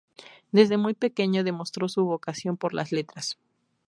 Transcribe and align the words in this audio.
Desde 0.51 0.77
muy 0.77 0.95
pequeño 0.95 1.43
demostró 1.43 1.87
su 1.87 2.03
vocación 2.05 2.57
por 2.57 2.73
las 2.73 2.91
letras. 2.91 3.37